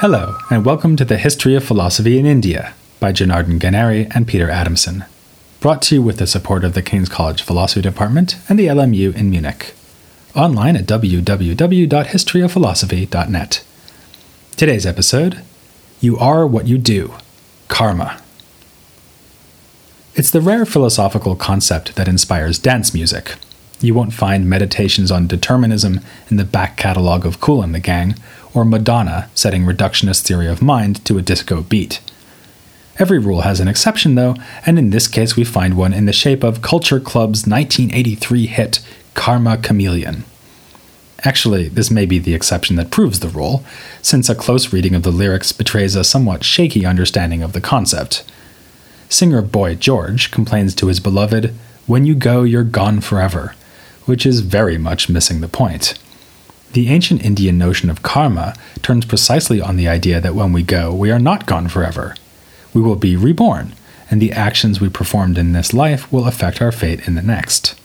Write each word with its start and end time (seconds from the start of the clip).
Hello, 0.00 0.36
and 0.50 0.62
welcome 0.62 0.94
to 0.96 1.06
the 1.06 1.16
History 1.16 1.54
of 1.54 1.64
Philosophy 1.64 2.18
in 2.18 2.26
India 2.26 2.74
by 3.00 3.12
Jonardon 3.12 3.58
Ganeri 3.58 4.14
and 4.14 4.28
Peter 4.28 4.50
Adamson, 4.50 5.06
brought 5.58 5.80
to 5.82 5.94
you 5.94 6.02
with 6.02 6.18
the 6.18 6.26
support 6.26 6.64
of 6.64 6.74
the 6.74 6.82
King's 6.82 7.08
College 7.08 7.40
Philosophy 7.40 7.80
Department 7.80 8.36
and 8.46 8.58
the 8.58 8.66
LMU 8.66 9.16
in 9.16 9.30
Munich. 9.30 9.72
Online 10.34 10.76
at 10.76 10.84
www.historyofphilosophy.net. 10.84 13.64
Today's 14.54 14.84
episode 14.84 15.40
You 16.00 16.18
Are 16.18 16.46
What 16.46 16.66
You 16.66 16.76
Do 16.76 17.14
Karma. 17.68 18.20
It's 20.14 20.30
the 20.30 20.42
rare 20.42 20.66
philosophical 20.66 21.36
concept 21.36 21.96
that 21.96 22.06
inspires 22.06 22.58
dance 22.58 22.92
music. 22.92 23.36
You 23.80 23.94
won't 23.94 24.14
find 24.14 24.48
meditations 24.48 25.10
on 25.10 25.26
determinism 25.26 26.00
in 26.30 26.38
the 26.38 26.44
back 26.44 26.76
catalogue 26.76 27.26
of 27.26 27.40
Kool 27.40 27.62
and 27.62 27.74
the 27.74 27.80
Gang, 27.80 28.14
or 28.54 28.64
Madonna 28.64 29.28
setting 29.34 29.64
reductionist 29.64 30.22
theory 30.22 30.46
of 30.46 30.62
mind 30.62 31.04
to 31.04 31.18
a 31.18 31.22
disco 31.22 31.62
beat. 31.62 32.00
Every 32.98 33.18
rule 33.18 33.42
has 33.42 33.60
an 33.60 33.68
exception, 33.68 34.14
though, 34.14 34.34
and 34.64 34.78
in 34.78 34.88
this 34.88 35.06
case 35.06 35.36
we 35.36 35.44
find 35.44 35.76
one 35.76 35.92
in 35.92 36.06
the 36.06 36.12
shape 36.14 36.42
of 36.42 36.62
Culture 36.62 36.98
Club's 36.98 37.46
1983 37.46 38.46
hit, 38.46 38.80
Karma 39.12 39.58
Chameleon. 39.58 40.24
Actually, 41.22 41.68
this 41.68 41.90
may 41.90 42.06
be 42.06 42.18
the 42.18 42.34
exception 42.34 42.76
that 42.76 42.90
proves 42.90 43.20
the 43.20 43.28
rule, 43.28 43.62
since 44.00 44.30
a 44.30 44.34
close 44.34 44.72
reading 44.72 44.94
of 44.94 45.02
the 45.02 45.10
lyrics 45.10 45.52
betrays 45.52 45.94
a 45.94 46.04
somewhat 46.04 46.44
shaky 46.44 46.86
understanding 46.86 47.42
of 47.42 47.52
the 47.52 47.60
concept. 47.60 48.24
Singer 49.10 49.42
Boy 49.42 49.74
George 49.74 50.30
complains 50.30 50.74
to 50.74 50.86
his 50.86 51.00
beloved, 51.00 51.54
When 51.86 52.06
you 52.06 52.14
go, 52.14 52.42
you're 52.42 52.64
gone 52.64 53.00
forever, 53.02 53.54
which 54.06 54.24
is 54.24 54.40
very 54.40 54.78
much 54.78 55.08
missing 55.08 55.40
the 55.40 55.48
point. 55.48 55.98
The 56.72 56.88
ancient 56.88 57.24
Indian 57.24 57.58
notion 57.58 57.90
of 57.90 58.02
karma 58.02 58.54
turns 58.82 59.04
precisely 59.04 59.60
on 59.60 59.76
the 59.76 59.88
idea 59.88 60.20
that 60.20 60.34
when 60.34 60.52
we 60.52 60.62
go, 60.62 60.94
we 60.94 61.10
are 61.10 61.18
not 61.18 61.46
gone 61.46 61.68
forever. 61.68 62.14
We 62.74 62.80
will 62.80 62.96
be 62.96 63.16
reborn, 63.16 63.74
and 64.10 64.20
the 64.20 64.32
actions 64.32 64.80
we 64.80 64.88
performed 64.88 65.38
in 65.38 65.52
this 65.52 65.72
life 65.72 66.10
will 66.12 66.26
affect 66.26 66.60
our 66.60 66.72
fate 66.72 67.06
in 67.06 67.14
the 67.14 67.22
next. 67.22 67.78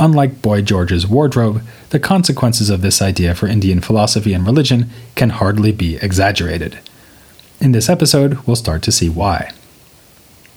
Unlike 0.00 0.42
Boy 0.42 0.62
George's 0.62 1.06
wardrobe, 1.06 1.62
the 1.90 2.00
consequences 2.00 2.68
of 2.68 2.82
this 2.82 3.00
idea 3.00 3.34
for 3.34 3.46
Indian 3.46 3.80
philosophy 3.80 4.32
and 4.32 4.44
religion 4.44 4.90
can 5.14 5.30
hardly 5.30 5.70
be 5.70 5.96
exaggerated. 5.96 6.78
In 7.60 7.72
this 7.72 7.88
episode, 7.88 8.38
we'll 8.46 8.56
start 8.56 8.82
to 8.82 8.92
see 8.92 9.08
why. 9.08 9.52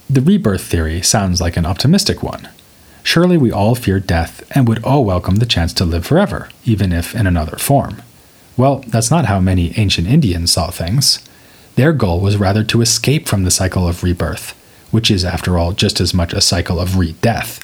The 0.10 0.22
rebirth 0.22 0.64
theory 0.64 1.02
sounds 1.02 1.40
like 1.40 1.58
an 1.58 1.66
optimistic 1.66 2.24
one. 2.24 2.50
Surely 3.08 3.38
we 3.38 3.54
all 3.54 3.74
fear 3.74 4.02
death 4.02 4.44
and 4.52 4.68
would 4.68 4.84
all 4.84 5.06
welcome 5.06 5.38
the 5.38 5.46
chance 5.46 5.72
to 5.72 5.86
live 5.86 6.06
forever, 6.06 6.50
even 6.66 6.92
if 6.92 7.16
in 7.16 7.26
another 7.26 7.56
form. 7.56 8.02
Well, 8.58 8.84
that's 8.86 9.10
not 9.10 9.28
how 9.28 9.40
many 9.40 9.72
ancient 9.78 10.10
Indians 10.10 10.52
saw 10.52 10.72
things. 10.72 11.26
Their 11.76 11.94
goal 11.94 12.20
was 12.20 12.36
rather 12.36 12.66
to 12.66 12.82
escape 12.82 13.26
from 13.26 13.46
the 13.46 13.50
cycle 13.50 13.88
of 13.88 14.04
rebirth, 14.04 14.52
which 14.92 15.10
is, 15.10 15.24
after 15.24 15.58
all, 15.58 15.72
just 15.72 16.02
as 16.02 16.14
much 16.14 16.34
a 16.34 16.42
cycle 16.42 16.82
of 16.82 16.98
re 16.98 17.14
death. 17.22 17.64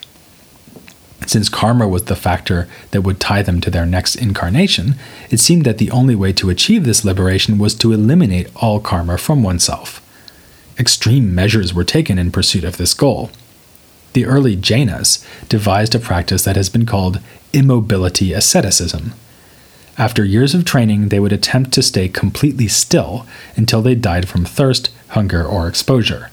Since 1.28 1.50
karma 1.50 1.90
was 1.90 2.06
the 2.06 2.16
factor 2.16 2.70
that 2.92 3.02
would 3.02 3.20
tie 3.20 3.42
them 3.42 3.60
to 3.62 3.70
their 3.70 3.86
next 3.86 4.16
incarnation, 4.16 4.96
it 5.30 5.42
seemed 5.42 5.66
that 5.66 5.78
the 5.78 5.92
only 5.92 6.16
way 6.16 6.32
to 6.32 6.50
achieve 6.50 6.86
this 6.86 7.04
liberation 7.04 7.58
was 7.58 7.76
to 7.76 7.92
eliminate 7.92 8.48
all 8.56 8.80
karma 8.80 9.18
from 9.18 9.44
oneself. 9.44 10.00
Extreme 10.80 11.36
measures 11.36 11.74
were 11.74 11.84
taken 11.84 12.18
in 12.18 12.32
pursuit 12.32 12.64
of 12.64 12.78
this 12.78 12.94
goal. 12.94 13.30
The 14.14 14.26
early 14.26 14.56
Jainas 14.56 15.26
devised 15.50 15.96
a 15.96 16.00
practice 16.00 16.44
that 16.44 16.56
has 16.56 16.70
been 16.70 16.86
called 16.86 17.20
immobility 17.52 18.34
asceticism. 18.34 19.14
After 19.98 20.26
years 20.26 20.56
of 20.56 20.66
training, 20.66 21.10
they 21.10 21.20
would 21.20 21.34
attempt 21.34 21.72
to 21.74 21.84
stay 21.84 22.08
completely 22.08 22.68
still 22.68 23.28
until 23.56 23.82
they 23.82 23.96
died 23.96 24.28
from 24.28 24.46
thirst, 24.46 24.90
hunger, 25.10 25.44
or 25.44 25.68
exposure. 25.68 26.30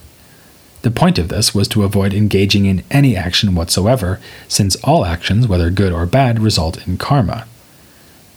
The 0.83 0.91
point 0.91 1.19
of 1.19 1.29
this 1.29 1.55
was 1.55 1.69
to 1.69 1.85
avoid 1.85 2.15
engaging 2.15 2.65
in 2.65 2.85
any 2.91 3.15
action 3.15 3.55
whatsoever, 3.55 4.19
since 4.49 4.77
all 4.77 5.05
actions, 5.05 5.47
whether 5.47 5.69
good 5.69 5.93
or 5.93 6.07
bad, 6.07 6.39
result 6.39 6.87
in 6.87 6.97
karma. 6.97 7.47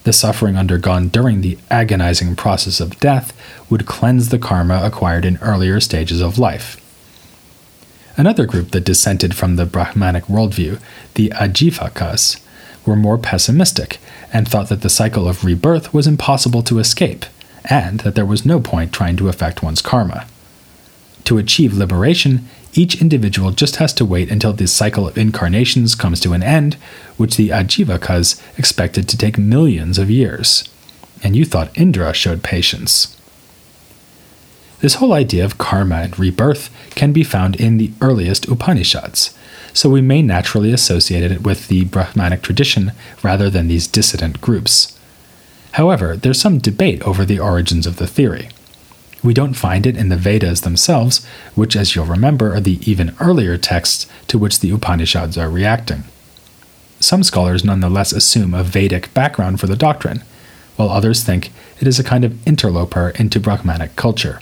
The 0.03 0.11
suffering 0.11 0.57
undergone 0.57 1.07
during 1.07 1.39
the 1.39 1.57
agonizing 1.71 2.35
process 2.35 2.81
of 2.81 2.99
death 2.99 3.31
would 3.69 3.85
cleanse 3.85 4.27
the 4.27 4.39
karma 4.39 4.81
acquired 4.83 5.23
in 5.23 5.37
earlier 5.37 5.79
stages 5.79 6.19
of 6.19 6.37
life. 6.37 6.77
Another 8.15 8.45
group 8.45 8.71
that 8.71 8.85
dissented 8.85 9.35
from 9.35 9.55
the 9.55 9.65
Brahmanic 9.65 10.25
worldview, 10.25 10.79
the 11.15 11.29
Ajivakas, 11.29 12.39
were 12.85 12.95
more 12.95 13.17
pessimistic 13.17 13.97
and 14.31 14.47
thought 14.47 14.69
that 14.69 14.81
the 14.81 14.89
cycle 14.89 15.27
of 15.27 15.43
rebirth 15.43 15.93
was 15.93 16.05
impossible 16.05 16.61
to 16.63 16.79
escape, 16.79 17.25
and 17.65 18.01
that 18.01 18.13
there 18.15 18.25
was 18.25 18.45
no 18.45 18.59
point 18.59 18.93
trying 18.93 19.17
to 19.17 19.29
affect 19.29 19.63
one's 19.63 19.81
karma. 19.81 20.27
To 21.25 21.37
achieve 21.37 21.73
liberation, 21.73 22.47
each 22.73 23.01
individual 23.01 23.51
just 23.51 23.77
has 23.77 23.93
to 23.93 24.05
wait 24.05 24.29
until 24.29 24.53
this 24.53 24.73
cycle 24.73 25.07
of 25.07 25.17
incarnations 25.17 25.95
comes 25.95 26.19
to 26.21 26.33
an 26.33 26.43
end, 26.43 26.75
which 27.17 27.37
the 27.37 27.49
Ajivakas 27.49 28.41
expected 28.57 29.07
to 29.09 29.17
take 29.17 29.37
millions 29.37 29.97
of 29.97 30.09
years. 30.11 30.63
And 31.23 31.35
you 31.35 31.45
thought 31.45 31.75
Indra 31.77 32.13
showed 32.13 32.43
patience. 32.43 33.17
This 34.83 34.95
whole 34.95 35.13
idea 35.13 35.45
of 35.45 35.57
karma 35.57 35.95
and 35.95 36.19
rebirth 36.19 36.69
can 36.89 37.13
be 37.13 37.23
found 37.23 37.55
in 37.55 37.77
the 37.77 37.93
earliest 38.01 38.49
Upanishads, 38.49 39.33
so 39.71 39.89
we 39.89 40.01
may 40.01 40.21
naturally 40.21 40.73
associate 40.73 41.23
it 41.31 41.41
with 41.41 41.69
the 41.69 41.85
Brahmanic 41.85 42.41
tradition 42.41 42.91
rather 43.23 43.49
than 43.49 43.69
these 43.69 43.87
dissident 43.87 44.41
groups. 44.41 44.99
However, 45.79 46.17
there's 46.17 46.41
some 46.41 46.57
debate 46.57 47.01
over 47.03 47.23
the 47.23 47.39
origins 47.39 47.87
of 47.87 47.95
the 47.95 48.07
theory. 48.07 48.49
We 49.23 49.33
don't 49.33 49.53
find 49.53 49.87
it 49.87 49.95
in 49.95 50.09
the 50.09 50.17
Vedas 50.17 50.59
themselves, 50.59 51.25
which, 51.55 51.77
as 51.77 51.95
you'll 51.95 52.03
remember, 52.03 52.53
are 52.53 52.59
the 52.59 52.79
even 52.81 53.15
earlier 53.21 53.57
texts 53.57 54.05
to 54.27 54.37
which 54.37 54.59
the 54.59 54.71
Upanishads 54.71 55.37
are 55.37 55.49
reacting. 55.49 56.03
Some 56.99 57.23
scholars 57.23 57.63
nonetheless 57.63 58.11
assume 58.11 58.53
a 58.53 58.63
Vedic 58.63 59.13
background 59.13 59.61
for 59.61 59.67
the 59.67 59.77
doctrine, 59.77 60.23
while 60.75 60.89
others 60.89 61.23
think 61.23 61.53
it 61.79 61.87
is 61.87 61.99
a 61.99 62.03
kind 62.03 62.25
of 62.25 62.45
interloper 62.45 63.11
into 63.11 63.39
Brahmanic 63.39 63.95
culture. 63.95 64.41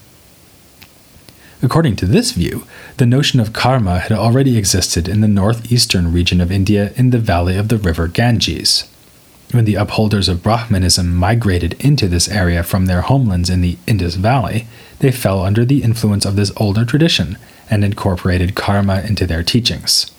According 1.63 1.95
to 1.97 2.07
this 2.07 2.31
view, 2.31 2.63
the 2.97 3.05
notion 3.05 3.39
of 3.39 3.53
karma 3.53 3.99
had 3.99 4.11
already 4.11 4.57
existed 4.57 5.07
in 5.07 5.21
the 5.21 5.27
northeastern 5.27 6.11
region 6.11 6.41
of 6.41 6.51
India 6.51 6.91
in 6.95 7.11
the 7.11 7.19
valley 7.19 7.55
of 7.55 7.67
the 7.67 7.77
river 7.77 8.07
Ganges. 8.07 8.87
When 9.51 9.65
the 9.65 9.75
upholders 9.75 10.27
of 10.27 10.41
Brahmanism 10.41 11.13
migrated 11.13 11.73
into 11.73 12.07
this 12.07 12.29
area 12.29 12.63
from 12.63 12.85
their 12.85 13.01
homelands 13.01 13.49
in 13.49 13.61
the 13.61 13.77
Indus 13.85 14.15
Valley, 14.15 14.65
they 14.99 15.11
fell 15.11 15.43
under 15.43 15.65
the 15.65 15.83
influence 15.83 16.25
of 16.25 16.35
this 16.35 16.51
older 16.57 16.85
tradition 16.85 17.37
and 17.69 17.83
incorporated 17.83 18.55
karma 18.55 19.01
into 19.01 19.27
their 19.27 19.43
teachings. 19.43 20.09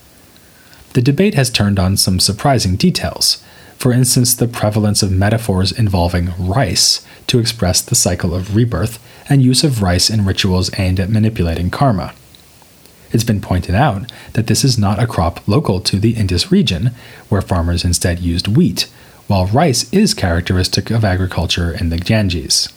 The 0.92 1.02
debate 1.02 1.34
has 1.34 1.50
turned 1.50 1.78
on 1.78 1.96
some 1.96 2.20
surprising 2.20 2.76
details. 2.76 3.42
For 3.78 3.92
instance, 3.92 4.34
the 4.34 4.46
prevalence 4.46 5.02
of 5.02 5.10
metaphors 5.10 5.72
involving 5.72 6.32
rice 6.38 7.04
to 7.26 7.38
express 7.38 7.80
the 7.80 7.94
cycle 7.94 8.34
of 8.34 8.54
rebirth 8.54 8.98
and 9.28 9.42
use 9.42 9.64
of 9.64 9.82
rice 9.82 10.10
in 10.10 10.24
rituals 10.24 10.70
aimed 10.78 11.00
at 11.00 11.10
manipulating 11.10 11.70
karma. 11.70 12.14
It's 13.12 13.24
been 13.24 13.40
pointed 13.40 13.74
out 13.74 14.10
that 14.32 14.46
this 14.46 14.64
is 14.64 14.78
not 14.78 15.02
a 15.02 15.06
crop 15.06 15.46
local 15.46 15.80
to 15.80 15.98
the 15.98 16.12
Indus 16.12 16.50
region, 16.50 16.92
where 17.28 17.42
farmers 17.42 17.84
instead 17.84 18.20
used 18.20 18.48
wheat, 18.48 18.88
while 19.26 19.46
rice 19.46 19.90
is 19.92 20.14
characteristic 20.14 20.90
of 20.90 21.04
agriculture 21.04 21.72
in 21.72 21.90
the 21.90 21.98
Ganges. 21.98 22.68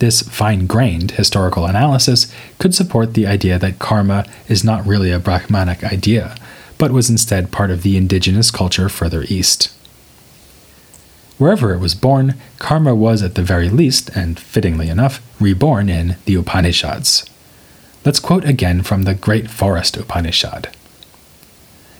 This 0.00 0.22
fine 0.22 0.66
grained 0.66 1.12
historical 1.12 1.66
analysis 1.66 2.32
could 2.58 2.74
support 2.74 3.14
the 3.14 3.26
idea 3.26 3.58
that 3.58 3.78
karma 3.78 4.26
is 4.48 4.64
not 4.64 4.86
really 4.86 5.12
a 5.12 5.20
Brahmanic 5.20 5.84
idea, 5.84 6.34
but 6.78 6.90
was 6.90 7.08
instead 7.08 7.52
part 7.52 7.70
of 7.70 7.82
the 7.82 7.96
indigenous 7.96 8.50
culture 8.50 8.88
further 8.88 9.24
east. 9.28 9.72
Wherever 11.38 11.74
it 11.74 11.80
was 11.80 11.94
born, 11.94 12.34
karma 12.58 12.94
was 12.94 13.22
at 13.22 13.34
the 13.34 13.42
very 13.42 13.68
least, 13.68 14.08
and 14.10 14.38
fittingly 14.38 14.88
enough, 14.88 15.20
reborn 15.40 15.88
in 15.88 16.16
the 16.26 16.36
Upanishads. 16.36 17.24
Let's 18.04 18.20
quote 18.20 18.44
again 18.44 18.82
from 18.82 19.02
the 19.02 19.14
Great 19.14 19.50
Forest 19.50 19.96
Upanishad. 19.96 20.68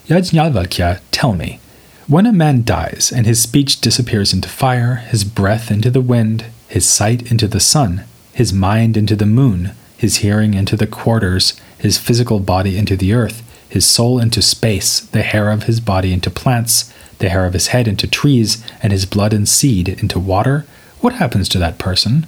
Yajnavalkya, 0.06 1.00
tell 1.10 1.32
me, 1.34 1.60
when 2.06 2.26
a 2.26 2.32
man 2.32 2.64
dies 2.64 3.10
and 3.14 3.24
his 3.24 3.40
speech 3.40 3.80
disappears 3.80 4.34
into 4.34 4.48
fire, 4.48 4.96
his 4.96 5.24
breath 5.24 5.70
into 5.70 5.90
the 5.90 6.02
wind, 6.02 6.44
his 6.68 6.88
sight 6.88 7.30
into 7.30 7.48
the 7.48 7.60
sun, 7.60 8.04
his 8.34 8.52
mind 8.52 8.96
into 8.96 9.16
the 9.16 9.24
moon, 9.24 9.72
his 9.96 10.16
hearing 10.16 10.52
into 10.52 10.76
the 10.76 10.86
quarters, 10.86 11.54
his 11.78 11.96
physical 11.96 12.40
body 12.40 12.76
into 12.76 12.96
the 12.96 13.14
earth, 13.14 13.42
his 13.66 13.86
soul 13.86 14.20
into 14.20 14.42
space, 14.42 15.00
the 15.00 15.22
hair 15.22 15.50
of 15.50 15.62
his 15.62 15.80
body 15.80 16.12
into 16.12 16.30
plants, 16.30 16.92
the 17.18 17.28
hair 17.28 17.46
of 17.46 17.52
his 17.52 17.68
head 17.68 17.88
into 17.88 18.06
trees, 18.06 18.64
and 18.82 18.92
his 18.92 19.06
blood 19.06 19.32
and 19.32 19.48
seed 19.48 19.88
into 19.88 20.18
water, 20.18 20.66
what 21.00 21.14
happens 21.14 21.48
to 21.50 21.58
that 21.58 21.78
person? 21.78 22.26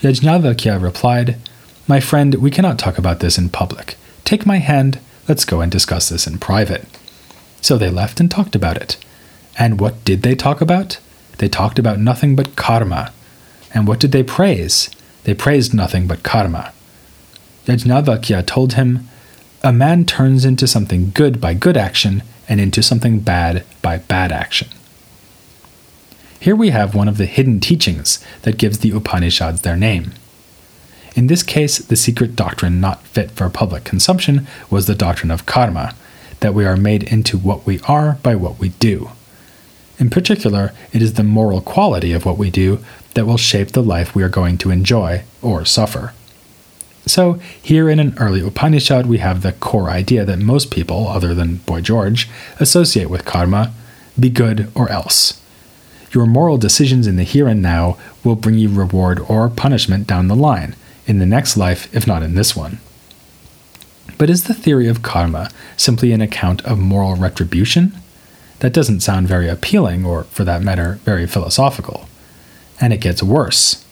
Yajnavalkya 0.00 0.82
replied, 0.82 1.36
My 1.86 2.00
friend, 2.00 2.34
we 2.36 2.50
cannot 2.50 2.78
talk 2.78 2.98
about 2.98 3.20
this 3.20 3.38
in 3.38 3.48
public. 3.48 3.96
Take 4.24 4.46
my 4.46 4.58
hand, 4.58 4.98
let's 5.28 5.44
go 5.44 5.60
and 5.60 5.70
discuss 5.70 6.08
this 6.08 6.26
in 6.26 6.38
private. 6.38 6.86
So 7.60 7.76
they 7.76 7.90
left 7.90 8.18
and 8.18 8.30
talked 8.30 8.56
about 8.56 8.76
it. 8.76 8.96
And 9.58 9.78
what 9.78 10.04
did 10.04 10.22
they 10.22 10.34
talk 10.34 10.60
about? 10.60 10.98
They 11.38 11.48
talked 11.48 11.78
about 11.78 11.98
nothing 11.98 12.34
but 12.34 12.56
karma. 12.56 13.12
And 13.74 13.86
what 13.86 14.00
did 14.00 14.12
they 14.12 14.22
praise? 14.22 14.90
They 15.24 15.34
praised 15.34 15.74
nothing 15.74 16.06
but 16.06 16.22
karma. 16.22 16.72
Yajnavalkya 17.66 18.46
told 18.46 18.72
him, 18.72 19.08
A 19.62 19.72
man 19.72 20.04
turns 20.04 20.44
into 20.44 20.66
something 20.66 21.12
good 21.14 21.40
by 21.40 21.54
good 21.54 21.76
action 21.76 22.22
and 22.48 22.60
into 22.60 22.82
something 22.82 23.20
bad 23.20 23.64
by 23.80 23.98
bad 23.98 24.32
action. 24.32 24.68
Here 26.40 26.56
we 26.56 26.70
have 26.70 26.94
one 26.94 27.08
of 27.08 27.18
the 27.18 27.26
hidden 27.26 27.60
teachings 27.60 28.24
that 28.42 28.58
gives 28.58 28.80
the 28.80 28.90
Upanishads 28.90 29.62
their 29.62 29.76
name. 29.76 30.12
In 31.14 31.26
this 31.26 31.42
case, 31.42 31.78
the 31.78 31.94
secret 31.96 32.34
doctrine 32.34 32.80
not 32.80 33.02
fit 33.02 33.30
for 33.30 33.48
public 33.48 33.84
consumption 33.84 34.46
was 34.70 34.86
the 34.86 34.94
doctrine 34.94 35.30
of 35.30 35.46
karma, 35.46 35.94
that 36.40 36.54
we 36.54 36.64
are 36.64 36.76
made 36.76 37.04
into 37.04 37.38
what 37.38 37.64
we 37.64 37.80
are 37.86 38.18
by 38.22 38.34
what 38.34 38.58
we 38.58 38.70
do. 38.70 39.10
In 39.98 40.10
particular, 40.10 40.72
it 40.92 41.00
is 41.00 41.14
the 41.14 41.22
moral 41.22 41.60
quality 41.60 42.12
of 42.12 42.24
what 42.24 42.38
we 42.38 42.50
do 42.50 42.80
that 43.14 43.26
will 43.26 43.36
shape 43.36 43.68
the 43.68 43.82
life 43.82 44.14
we 44.14 44.24
are 44.24 44.28
going 44.28 44.58
to 44.58 44.70
enjoy 44.70 45.22
or 45.40 45.64
suffer. 45.64 46.12
So, 47.06 47.34
here 47.60 47.88
in 47.88 47.98
an 47.98 48.14
early 48.18 48.40
Upanishad, 48.40 49.06
we 49.06 49.18
have 49.18 49.42
the 49.42 49.52
core 49.52 49.90
idea 49.90 50.24
that 50.24 50.38
most 50.38 50.70
people, 50.70 51.08
other 51.08 51.34
than 51.34 51.56
Boy 51.56 51.80
George, 51.80 52.28
associate 52.60 53.10
with 53.10 53.24
karma 53.24 53.72
be 54.18 54.30
good 54.30 54.70
or 54.74 54.88
else. 54.88 55.40
Your 56.12 56.26
moral 56.26 56.58
decisions 56.58 57.06
in 57.06 57.16
the 57.16 57.24
here 57.24 57.48
and 57.48 57.62
now 57.62 57.96
will 58.22 58.36
bring 58.36 58.56
you 58.56 58.68
reward 58.68 59.18
or 59.20 59.48
punishment 59.48 60.06
down 60.06 60.28
the 60.28 60.36
line, 60.36 60.76
in 61.06 61.18
the 61.18 61.26
next 61.26 61.56
life, 61.56 61.92
if 61.94 62.06
not 62.06 62.22
in 62.22 62.34
this 62.34 62.54
one. 62.54 62.78
But 64.18 64.30
is 64.30 64.44
the 64.44 64.54
theory 64.54 64.86
of 64.86 65.02
karma 65.02 65.50
simply 65.76 66.12
an 66.12 66.20
account 66.20 66.62
of 66.64 66.78
moral 66.78 67.16
retribution? 67.16 67.92
That 68.60 68.72
doesn't 68.72 69.00
sound 69.00 69.26
very 69.26 69.48
appealing, 69.48 70.04
or 70.04 70.24
for 70.24 70.44
that 70.44 70.62
matter, 70.62 71.00
very 71.04 71.26
philosophical. 71.26 72.08
And 72.80 72.92
it 72.92 73.00
gets 73.00 73.22
worse. 73.22 73.84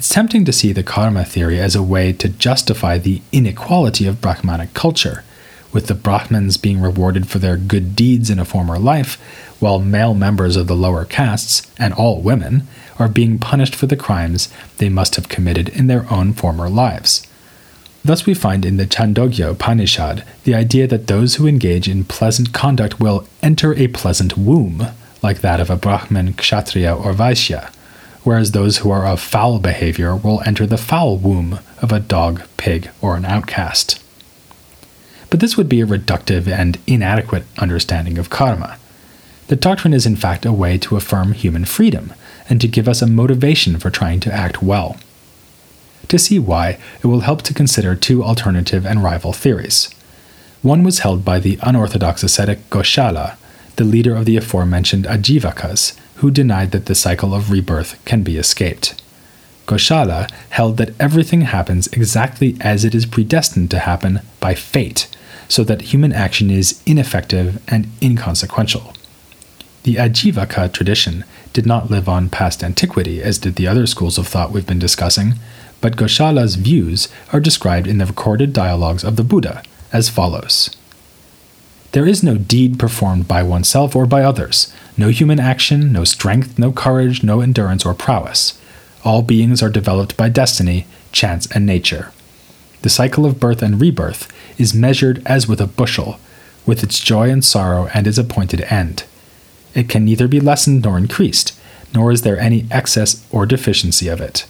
It's 0.00 0.08
tempting 0.08 0.46
to 0.46 0.52
see 0.54 0.72
the 0.72 0.82
karma 0.82 1.26
theory 1.26 1.60
as 1.60 1.76
a 1.76 1.82
way 1.82 2.14
to 2.14 2.28
justify 2.30 2.96
the 2.96 3.20
inequality 3.32 4.06
of 4.06 4.22
Brahmanic 4.22 4.72
culture, 4.72 5.24
with 5.74 5.88
the 5.88 5.94
Brahmins 5.94 6.56
being 6.56 6.80
rewarded 6.80 7.28
for 7.28 7.38
their 7.38 7.58
good 7.58 7.94
deeds 7.96 8.30
in 8.30 8.38
a 8.38 8.46
former 8.46 8.78
life, 8.78 9.16
while 9.60 9.78
male 9.78 10.14
members 10.14 10.56
of 10.56 10.68
the 10.68 10.74
lower 10.74 11.04
castes, 11.04 11.70
and 11.76 11.92
all 11.92 12.22
women, 12.22 12.66
are 12.98 13.10
being 13.10 13.38
punished 13.38 13.74
for 13.74 13.84
the 13.84 13.94
crimes 13.94 14.48
they 14.78 14.88
must 14.88 15.16
have 15.16 15.28
committed 15.28 15.68
in 15.68 15.86
their 15.86 16.10
own 16.10 16.32
former 16.32 16.70
lives. 16.70 17.26
Thus, 18.02 18.24
we 18.24 18.32
find 18.32 18.64
in 18.64 18.78
the 18.78 18.86
Chandogya 18.86 19.50
Upanishad 19.50 20.24
the 20.44 20.54
idea 20.54 20.86
that 20.86 21.08
those 21.08 21.34
who 21.34 21.46
engage 21.46 21.88
in 21.88 22.04
pleasant 22.04 22.54
conduct 22.54 23.00
will 23.00 23.26
enter 23.42 23.74
a 23.74 23.88
pleasant 23.88 24.38
womb, 24.38 24.86
like 25.22 25.42
that 25.42 25.60
of 25.60 25.68
a 25.68 25.76
Brahmin, 25.76 26.32
Kshatriya, 26.32 26.94
or 26.94 27.12
Vaishya, 27.12 27.70
whereas 28.24 28.52
those 28.52 28.78
who 28.78 28.90
are 28.90 29.06
of 29.06 29.20
foul 29.20 29.58
behavior 29.58 30.14
will 30.14 30.42
enter 30.46 30.66
the 30.66 30.78
foul 30.78 31.16
womb 31.16 31.58
of 31.80 31.92
a 31.92 32.00
dog, 32.00 32.42
pig, 32.56 32.90
or 33.00 33.16
an 33.16 33.24
outcast. 33.24 34.02
But 35.30 35.40
this 35.40 35.56
would 35.56 35.68
be 35.68 35.80
a 35.80 35.86
reductive 35.86 36.48
and 36.48 36.78
inadequate 36.86 37.44
understanding 37.58 38.18
of 38.18 38.30
karma. 38.30 38.78
The 39.46 39.56
doctrine 39.56 39.94
is 39.94 40.06
in 40.06 40.16
fact 40.16 40.44
a 40.44 40.52
way 40.52 40.78
to 40.78 40.96
affirm 40.96 41.32
human 41.32 41.64
freedom 41.64 42.12
and 42.48 42.60
to 42.60 42.68
give 42.68 42.88
us 42.88 43.00
a 43.00 43.06
motivation 43.06 43.78
for 43.78 43.90
trying 43.90 44.20
to 44.20 44.32
act 44.32 44.62
well. 44.62 44.98
To 46.08 46.18
see 46.18 46.38
why, 46.38 46.78
it 47.02 47.06
will 47.06 47.20
help 47.20 47.42
to 47.42 47.54
consider 47.54 47.94
two 47.94 48.24
alternative 48.24 48.84
and 48.84 49.02
rival 49.02 49.32
theories. 49.32 49.88
One 50.62 50.82
was 50.82 51.00
held 51.00 51.24
by 51.24 51.38
the 51.38 51.58
unorthodox 51.62 52.22
ascetic 52.22 52.68
Goshala, 52.68 53.36
the 53.76 53.84
leader 53.84 54.14
of 54.16 54.24
the 54.24 54.36
aforementioned 54.36 55.04
Ajivakas, 55.04 55.96
who 56.20 56.30
denied 56.30 56.70
that 56.70 56.86
the 56.86 56.94
cycle 56.94 57.34
of 57.34 57.50
rebirth 57.50 58.02
can 58.04 58.22
be 58.22 58.36
escaped. 58.36 59.00
Goshala 59.66 60.30
held 60.50 60.76
that 60.76 60.94
everything 61.00 61.42
happens 61.42 61.86
exactly 61.88 62.56
as 62.60 62.84
it 62.84 62.94
is 62.94 63.06
predestined 63.06 63.70
to 63.70 63.78
happen 63.78 64.20
by 64.38 64.54
fate, 64.54 65.08
so 65.48 65.64
that 65.64 65.92
human 65.92 66.12
action 66.12 66.50
is 66.50 66.82
ineffective 66.84 67.62
and 67.68 67.88
inconsequential. 68.02 68.92
The 69.84 69.96
Ajivaka 69.96 70.70
tradition 70.72 71.24
did 71.54 71.64
not 71.64 71.90
live 71.90 72.08
on 72.08 72.28
past 72.28 72.62
antiquity, 72.62 73.22
as 73.22 73.38
did 73.38 73.54
the 73.56 73.66
other 73.66 73.86
schools 73.86 74.18
of 74.18 74.28
thought 74.28 74.52
we've 74.52 74.66
been 74.66 74.78
discussing, 74.78 75.34
but 75.80 75.96
Goshala's 75.96 76.56
views 76.56 77.08
are 77.32 77.40
described 77.40 77.86
in 77.86 77.96
the 77.96 78.06
recorded 78.06 78.52
dialogues 78.52 79.04
of 79.04 79.16
the 79.16 79.24
Buddha 79.24 79.62
as 79.90 80.10
follows 80.10 80.76
there 81.92 82.06
is 82.06 82.22
no 82.22 82.36
deed 82.36 82.78
performed 82.78 83.26
by 83.26 83.42
oneself 83.42 83.96
or 83.96 84.06
by 84.06 84.22
others, 84.22 84.72
no 84.96 85.08
human 85.08 85.40
action, 85.40 85.92
no 85.92 86.04
strength, 86.04 86.58
no 86.58 86.70
courage, 86.70 87.22
no 87.24 87.40
endurance 87.40 87.84
or 87.84 87.94
prowess. 87.94 88.58
All 89.04 89.22
beings 89.22 89.62
are 89.62 89.70
developed 89.70 90.16
by 90.16 90.28
destiny, 90.28 90.86
chance, 91.10 91.46
and 91.46 91.66
nature. 91.66 92.12
The 92.82 92.90
cycle 92.90 93.26
of 93.26 93.40
birth 93.40 93.62
and 93.62 93.80
rebirth 93.80 94.32
is 94.58 94.74
measured 94.74 95.22
as 95.26 95.48
with 95.48 95.60
a 95.60 95.66
bushel, 95.66 96.20
with 96.64 96.82
its 96.82 97.00
joy 97.00 97.30
and 97.30 97.44
sorrow 97.44 97.88
and 97.92 98.06
its 98.06 98.18
appointed 98.18 98.60
end. 98.72 99.04
It 99.74 99.88
can 99.88 100.04
neither 100.04 100.28
be 100.28 100.40
lessened 100.40 100.84
nor 100.84 100.96
increased, 100.96 101.58
nor 101.92 102.12
is 102.12 102.22
there 102.22 102.38
any 102.38 102.66
excess 102.70 103.26
or 103.32 103.46
deficiency 103.46 104.08
of 104.08 104.20
it. 104.20 104.46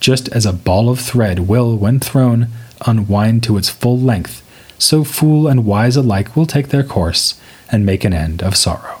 Just 0.00 0.28
as 0.30 0.46
a 0.46 0.52
ball 0.52 0.88
of 0.88 1.00
thread 1.00 1.40
will, 1.40 1.76
when 1.76 2.00
thrown, 2.00 2.48
unwind 2.86 3.42
to 3.44 3.56
its 3.58 3.68
full 3.68 3.98
length 3.98 4.41
so 4.82 5.04
fool 5.04 5.48
and 5.48 5.64
wise 5.64 5.96
alike 5.96 6.36
will 6.36 6.46
take 6.46 6.68
their 6.68 6.82
course 6.82 7.40
and 7.70 7.86
make 7.86 8.04
an 8.04 8.12
end 8.12 8.42
of 8.42 8.56
sorrow. 8.56 9.00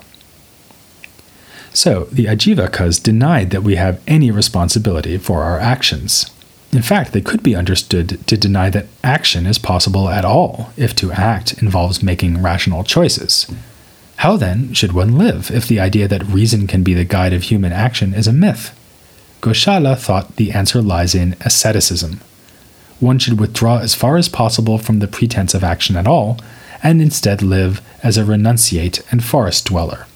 So, 1.74 2.04
the 2.12 2.26
Ajivakas 2.26 3.02
denied 3.02 3.50
that 3.50 3.62
we 3.62 3.76
have 3.76 4.02
any 4.06 4.30
responsibility 4.30 5.16
for 5.16 5.42
our 5.42 5.58
actions. 5.58 6.30
In 6.70 6.82
fact, 6.82 7.12
they 7.12 7.20
could 7.20 7.42
be 7.42 7.56
understood 7.56 8.26
to 8.26 8.36
deny 8.36 8.70
that 8.70 8.88
action 9.02 9.46
is 9.46 9.58
possible 9.58 10.08
at 10.08 10.24
all 10.24 10.72
if 10.76 10.94
to 10.96 11.12
act 11.12 11.62
involves 11.62 12.02
making 12.02 12.42
rational 12.42 12.84
choices. 12.84 13.46
How 14.16 14.36
then 14.36 14.72
should 14.72 14.92
one 14.92 15.18
live 15.18 15.50
if 15.50 15.66
the 15.66 15.80
idea 15.80 16.08
that 16.08 16.24
reason 16.26 16.66
can 16.66 16.82
be 16.82 16.94
the 16.94 17.04
guide 17.04 17.32
of 17.32 17.44
human 17.44 17.72
action 17.72 18.14
is 18.14 18.26
a 18.26 18.32
myth? 18.32 18.78
Goshala 19.40 19.98
thought 19.98 20.36
the 20.36 20.52
answer 20.52 20.80
lies 20.80 21.14
in 21.14 21.34
asceticism, 21.40 22.20
one 23.02 23.18
should 23.18 23.38
withdraw 23.38 23.78
as 23.78 23.94
far 23.94 24.16
as 24.16 24.28
possible 24.28 24.78
from 24.78 25.00
the 25.00 25.08
pretense 25.08 25.54
of 25.54 25.64
action 25.64 25.96
at 25.96 26.06
all, 26.06 26.38
and 26.82 27.02
instead 27.02 27.42
live 27.42 27.80
as 28.02 28.16
a 28.16 28.22
renunciate 28.22 29.02
and 29.10 29.22
forest 29.22 29.66
dweller. 29.66 30.06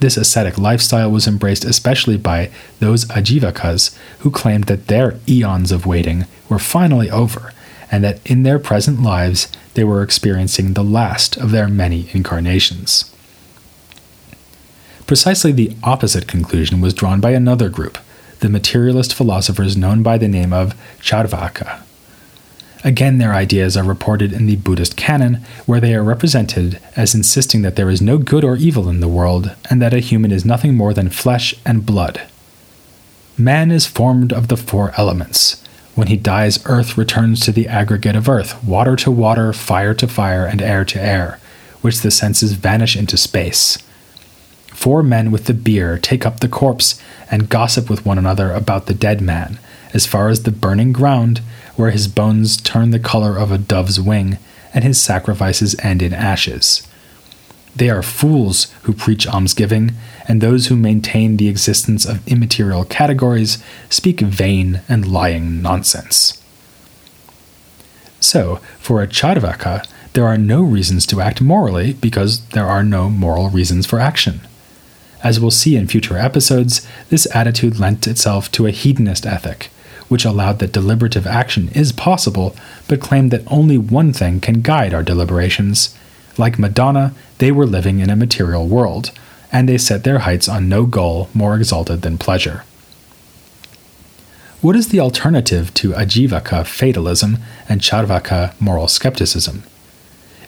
This 0.00 0.16
ascetic 0.16 0.58
lifestyle 0.58 1.10
was 1.10 1.26
embraced 1.26 1.64
especially 1.64 2.18
by 2.18 2.50
those 2.78 3.06
Ajivakas 3.06 3.96
who 4.18 4.30
claimed 4.30 4.64
that 4.64 4.88
their 4.88 5.18
eons 5.26 5.72
of 5.72 5.86
waiting 5.86 6.26
were 6.48 6.58
finally 6.58 7.10
over, 7.10 7.52
and 7.90 8.04
that 8.04 8.20
in 8.30 8.42
their 8.42 8.58
present 8.58 9.02
lives 9.02 9.48
they 9.74 9.84
were 9.84 10.02
experiencing 10.02 10.74
the 10.74 10.84
last 10.84 11.36
of 11.36 11.52
their 11.52 11.68
many 11.68 12.08
incarnations. 12.12 13.10
Precisely 15.06 15.52
the 15.52 15.76
opposite 15.82 16.26
conclusion 16.26 16.80
was 16.80 16.94
drawn 16.94 17.20
by 17.20 17.30
another 17.30 17.68
group, 17.68 17.98
the 18.40 18.48
materialist 18.48 19.14
philosophers 19.14 19.76
known 19.76 20.02
by 20.02 20.18
the 20.18 20.28
name 20.28 20.52
of 20.52 20.74
Charvaka. 21.00 21.82
Again, 22.84 23.16
their 23.16 23.32
ideas 23.32 23.78
are 23.78 23.82
reported 23.82 24.34
in 24.34 24.44
the 24.44 24.56
Buddhist 24.56 24.94
canon, 24.94 25.36
where 25.64 25.80
they 25.80 25.94
are 25.94 26.04
represented 26.04 26.78
as 26.94 27.14
insisting 27.14 27.62
that 27.62 27.76
there 27.76 27.88
is 27.88 28.02
no 28.02 28.18
good 28.18 28.44
or 28.44 28.56
evil 28.56 28.90
in 28.90 29.00
the 29.00 29.08
world, 29.08 29.56
and 29.70 29.80
that 29.80 29.94
a 29.94 30.00
human 30.00 30.30
is 30.30 30.44
nothing 30.44 30.74
more 30.74 30.92
than 30.92 31.08
flesh 31.08 31.54
and 31.64 31.86
blood. 31.86 32.20
Man 33.38 33.70
is 33.70 33.86
formed 33.86 34.34
of 34.34 34.48
the 34.48 34.56
four 34.58 34.92
elements. 34.98 35.62
When 35.94 36.08
he 36.08 36.16
dies, 36.18 36.62
earth 36.66 36.98
returns 36.98 37.40
to 37.40 37.52
the 37.52 37.68
aggregate 37.68 38.16
of 38.16 38.28
earth, 38.28 38.62
water 38.62 38.96
to 38.96 39.10
water, 39.10 39.54
fire 39.54 39.94
to 39.94 40.06
fire, 40.06 40.44
and 40.44 40.60
air 40.60 40.84
to 40.84 41.00
air, 41.00 41.40
which 41.80 42.00
the 42.00 42.10
senses 42.10 42.52
vanish 42.52 42.96
into 42.96 43.16
space. 43.16 43.78
Four 44.66 45.02
men 45.02 45.30
with 45.30 45.46
the 45.46 45.54
bier 45.54 45.96
take 45.96 46.26
up 46.26 46.40
the 46.40 46.48
corpse 46.48 47.00
and 47.30 47.48
gossip 47.48 47.88
with 47.88 48.04
one 48.04 48.18
another 48.18 48.52
about 48.52 48.86
the 48.86 48.94
dead 48.94 49.22
man, 49.22 49.58
as 49.94 50.04
far 50.04 50.28
as 50.28 50.42
the 50.42 50.50
burning 50.50 50.92
ground, 50.92 51.40
where 51.76 51.90
his 51.90 52.08
bones 52.08 52.56
turn 52.56 52.90
the 52.90 52.98
color 52.98 53.36
of 53.36 53.50
a 53.50 53.58
dove's 53.58 54.00
wing, 54.00 54.38
and 54.72 54.84
his 54.84 55.00
sacrifices 55.00 55.76
end 55.80 56.02
in 56.02 56.12
ashes. 56.12 56.86
They 57.76 57.90
are 57.90 58.02
fools 58.02 58.72
who 58.82 58.92
preach 58.92 59.26
almsgiving, 59.26 59.92
and 60.28 60.40
those 60.40 60.66
who 60.66 60.76
maintain 60.76 61.36
the 61.36 61.48
existence 61.48 62.04
of 62.04 62.26
immaterial 62.28 62.84
categories 62.84 63.62
speak 63.90 64.20
vain 64.20 64.80
and 64.88 65.06
lying 65.06 65.60
nonsense. 65.60 66.40
So, 68.20 68.56
for 68.78 69.02
a 69.02 69.08
Charvaka, 69.08 69.86
there 70.14 70.26
are 70.26 70.38
no 70.38 70.62
reasons 70.62 71.04
to 71.06 71.20
act 71.20 71.40
morally 71.40 71.94
because 71.94 72.46
there 72.48 72.66
are 72.66 72.84
no 72.84 73.10
moral 73.10 73.50
reasons 73.50 73.86
for 73.86 73.98
action. 73.98 74.40
As 75.24 75.40
we'll 75.40 75.50
see 75.50 75.76
in 75.76 75.88
future 75.88 76.16
episodes, 76.16 76.86
this 77.08 77.26
attitude 77.34 77.80
lent 77.80 78.06
itself 78.06 78.50
to 78.52 78.66
a 78.66 78.70
hedonist 78.70 79.26
ethic, 79.26 79.70
which 80.08 80.24
allowed 80.24 80.58
that 80.58 80.72
deliberative 80.72 81.26
action 81.26 81.68
is 81.70 81.92
possible, 81.92 82.54
but 82.88 83.00
claimed 83.00 83.30
that 83.30 83.50
only 83.50 83.78
one 83.78 84.12
thing 84.12 84.40
can 84.40 84.60
guide 84.60 84.94
our 84.94 85.02
deliberations. 85.02 85.96
Like 86.36 86.58
Madonna, 86.58 87.14
they 87.38 87.50
were 87.52 87.66
living 87.66 88.00
in 88.00 88.10
a 88.10 88.16
material 88.16 88.66
world, 88.66 89.10
and 89.52 89.68
they 89.68 89.78
set 89.78 90.04
their 90.04 90.20
heights 90.20 90.48
on 90.48 90.68
no 90.68 90.84
goal 90.86 91.28
more 91.32 91.56
exalted 91.56 92.02
than 92.02 92.18
pleasure. 92.18 92.64
What 94.60 94.76
is 94.76 94.88
the 94.88 95.00
alternative 95.00 95.74
to 95.74 95.92
Ajivaka 95.92 96.66
fatalism 96.66 97.38
and 97.68 97.80
Charvaka 97.80 98.58
moral 98.60 98.88
skepticism? 98.88 99.62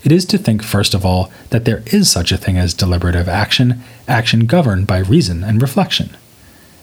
It 0.03 0.13
is 0.13 0.25
to 0.27 0.39
think, 0.39 0.63
first 0.63 0.95
of 0.95 1.05
all, 1.05 1.31
that 1.51 1.65
there 1.65 1.83
is 1.87 2.11
such 2.11 2.33
a 2.33 2.37
thing 2.37 2.57
as 2.57 2.73
deliberative 2.75 3.29
action, 3.29 3.83
action 4.09 4.47
governed 4.47 4.87
by 4.87 4.99
reason 4.99 5.45
and 5.45 5.61
reflection. 5.61 6.17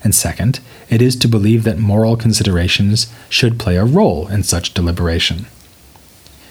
And 0.04 0.14
second, 0.14 0.60
it 0.94 1.02
is 1.02 1.16
to 1.16 1.28
believe 1.28 1.64
that 1.64 1.80
moral 1.80 2.16
considerations 2.16 3.12
should 3.28 3.60
play 3.60 3.78
a 3.78 3.84
role 3.84 4.28
in 4.28 4.44
such 4.44 4.76
deliberation. 4.76 5.48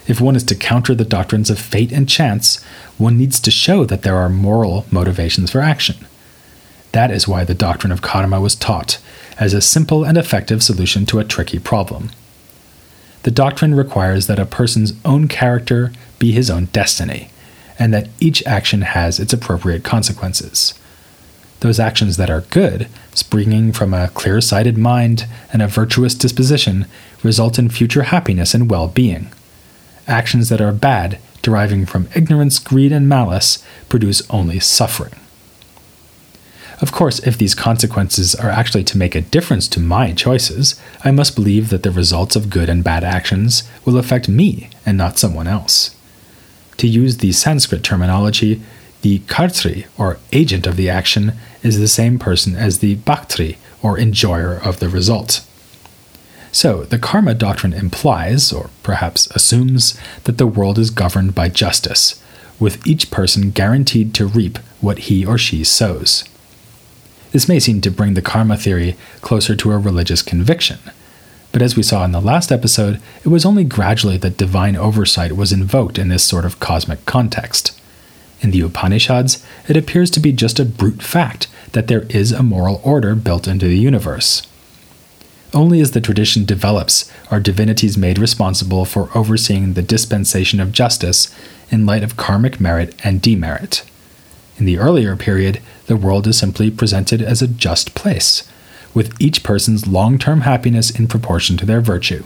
If 0.09 0.21
one 0.21 0.35
is 0.35 0.43
to 0.45 0.57
counter 0.57 0.97
the 0.97 1.05
doctrines 1.05 1.49
of 1.49 1.61
fate 1.61 1.93
and 1.93 2.09
chance, 2.09 2.61
one 2.99 3.17
needs 3.17 3.39
to 3.39 3.53
show 3.53 3.85
that 3.85 4.03
there 4.03 4.17
are 4.17 4.29
moral 4.29 4.85
motivations 4.91 5.53
for 5.53 5.61
action. 5.61 5.95
That 6.91 7.13
is 7.13 7.29
why 7.29 7.45
the 7.45 7.55
doctrine 7.55 7.93
of 7.93 8.03
karma 8.03 8.41
was 8.41 8.57
taught, 8.57 8.99
as 9.39 9.55
a 9.55 9.61
simple 9.61 10.03
and 10.03 10.19
effective 10.19 10.61
solution 10.61 11.07
to 11.07 11.21
a 11.21 11.25
tricky 11.25 11.61
problem. 11.61 12.11
The 13.23 13.31
doctrine 13.31 13.77
requires 13.77 14.27
that 14.27 14.41
a 14.41 14.45
person's 14.45 14.93
own 15.05 15.29
character 15.29 15.93
be 16.19 16.33
his 16.33 16.51
own 16.51 16.65
destiny, 16.67 17.31
and 17.79 17.95
that 17.95 18.09
each 18.19 18.45
action 18.45 18.83
has 18.83 19.21
its 19.21 19.33
appropriate 19.33 19.85
consequences. 19.85 20.75
Those 21.63 21.79
actions 21.79 22.17
that 22.17 22.29
are 22.29 22.41
good, 22.41 22.89
springing 23.15 23.71
from 23.73 23.95
a 23.95 24.09
clear 24.09 24.41
sighted 24.41 24.77
mind 24.77 25.27
and 25.53 25.63
a 25.63 25.69
virtuous 25.69 26.13
disposition, 26.13 26.87
result 27.23 27.57
in 27.57 27.69
future 27.69 28.03
happiness 28.03 28.53
and 28.53 28.69
well 28.69 28.89
being 28.89 29.33
actions 30.09 30.49
that 30.49 30.61
are 30.61 30.73
bad, 30.73 31.21
deriving 31.41 31.87
from 31.87 32.09
ignorance, 32.17 32.59
greed, 32.59 32.91
and 32.91 33.09
malice, 33.09 33.65
produce 33.89 34.29
only 34.29 34.59
suffering. 34.59 35.15
Of 36.81 36.91
course, 36.91 37.21
if 37.21 37.39
these 37.39 37.55
consequences 37.55 38.35
are 38.35 38.51
actually 38.51 38.83
to 38.83 38.99
make 38.99 39.15
a 39.15 39.21
difference 39.21 39.69
to 39.69 39.79
my 39.79 40.11
choices, 40.15 40.75
I 41.05 41.13
must 41.13 41.37
believe 41.37 41.69
that 41.69 41.85
the 41.85 41.93
results 41.93 42.35
of 42.35 42.51
good 42.51 42.69
and 42.69 42.83
bad 42.83 43.05
actions 43.05 43.63
will 43.85 43.97
affect 43.97 44.29
me 44.29 44.69
and 44.85 44.99
not 44.99 45.17
someone 45.17 45.47
else. 45.47 45.95
To 46.79 46.89
use 46.89 47.19
the 47.19 47.31
Sanskrit 47.31 47.85
terminology, 47.85 48.61
the 49.03 49.19
kartri, 49.21 49.87
or 49.99 50.19
agent 50.33 50.67
of 50.67 50.77
the 50.77 50.89
action, 50.89 51.35
is 51.63 51.79
the 51.79 51.89
same 51.89 52.19
person 52.19 52.57
as 52.57 52.79
the 52.79 52.97
bhoktri, 52.97 53.57
or 53.83 53.99
enjoyer 53.99 54.55
of 54.55 54.79
the 54.79 54.89
result. 54.89 55.45
So, 56.53 56.85
the 56.85 56.99
karma 56.99 57.35
doctrine 57.35 57.73
implies, 57.73 58.53
or 58.53 58.71
perhaps 58.83 59.27
assumes, 59.29 59.99
that 60.25 60.39
the 60.39 60.47
world 60.47 60.79
is 60.79 60.91
governed 60.91 61.35
by 61.35 61.49
justice, 61.49 62.23
with 62.61 62.87
each 62.87 63.11
person 63.11 63.51
guaranteed 63.51 64.15
to 64.15 64.27
reap 64.27 64.59
what 64.81 64.99
he 65.01 65.25
or 65.25 65.39
she 65.39 65.65
sows. 65.65 66.25
This 67.33 67.49
may 67.49 67.59
seem 67.59 67.81
to 67.81 67.91
bring 67.91 68.15
the 68.15 68.23
karma 68.23 68.57
theory 68.57 68.97
closer 69.23 69.57
to 69.57 69.73
a 69.73 69.79
religious 69.79 70.23
conviction, 70.23 70.79
but 71.53 71.63
as 71.63 71.77
we 71.77 71.83
saw 71.83 72.05
in 72.05 72.13
the 72.13 72.21
last 72.21 72.51
episode, 72.51 73.01
it 73.25 73.29
was 73.29 73.45
only 73.45 73.65
gradually 73.65 74.17
that 74.19 74.39
divine 74.39 74.75
oversight 74.75 75.37
was 75.37 75.53
invoked 75.53 75.99
in 75.99 76.09
this 76.09 76.25
sort 76.25 76.45
of 76.45 76.61
cosmic 76.61 77.05
context. 77.05 77.79
In 78.43 78.51
the 78.51 78.61
Upanishads, 78.61 79.45
it 79.69 79.77
appears 79.77 80.11
to 80.11 80.21
be 80.21 80.33
just 80.33 80.59
a 80.59 80.65
brute 80.65 81.03
fact 81.03 81.47
that 81.73 81.87
there 81.87 82.03
is 82.11 82.33
a 82.33 82.43
moral 82.43 82.81
order 82.85 83.15
built 83.15 83.47
into 83.47 83.67
the 83.67 83.79
universe. 83.79 84.43
Only 85.55 85.81
as 85.81 85.93
the 85.93 86.01
tradition 86.01 86.45
develops 86.45 87.11
are 87.31 87.39
divinities 87.39 87.97
made 87.97 88.19
responsible 88.19 88.85
for 88.85 89.17
overseeing 89.17 89.75
the 89.75 89.83
dispensation 89.83 90.61
of 90.61 90.73
justice 90.73 91.33
in 91.71 91.87
light 91.87 92.03
of 92.03 92.17
karmic 92.17 92.59
merit 92.59 92.95
and 93.05 93.23
demerit. 93.23 93.85
In 94.59 94.65
the 94.65 94.79
earlier 94.79 95.15
period, 95.15 95.61
the 95.87 95.97
world 95.97 96.27
is 96.27 96.39
simply 96.39 96.71
presented 96.71 97.23
as 97.23 97.43
a 97.43 97.49
just 97.49 97.95
place, 97.95 98.49
with 98.93 99.15
each 99.21 99.43
person's 99.43 99.87
long 99.87 100.19
term 100.19 100.43
happiness 100.43 100.91
in 100.91 101.07
proportion 101.07 101.57
to 101.59 101.67
their 101.67 101.81
virtue. 101.81 102.25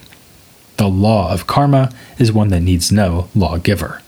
The 0.76 0.88
law 0.88 1.32
of 1.32 1.46
karma 1.46 1.92
is 2.18 2.32
one 2.32 2.48
that 2.48 2.60
needs 2.60 2.92
no 2.92 3.28
lawgiver. 3.34 4.02